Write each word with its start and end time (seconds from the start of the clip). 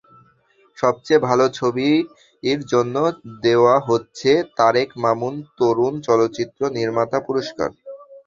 সবচেয়ে 0.77 1.25
ভালো 1.27 1.45
ছবির 1.53 1.99
জন্য 2.71 2.95
দেওয়া 3.43 3.75
হচ্ছে 3.87 4.29
তারেক 4.57 4.89
মাসুদ 5.03 5.35
তরুণ 5.57 5.93
চলচ্চিত্র 6.07 6.61
নির্মাতা 6.77 7.17
পুরস্কার। 7.27 7.69